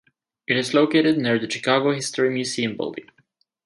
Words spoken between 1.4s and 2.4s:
Chicago History